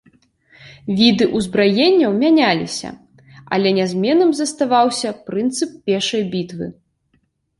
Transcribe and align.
Віды 0.99 1.25
ўзбраенняў 1.37 2.11
мяняліся, 2.23 2.89
але 3.57 3.73
нязменным 3.79 4.31
заставаўся 4.41 5.09
прынцып 5.27 5.77
пешай 5.91 6.23
бітвы. 6.33 6.65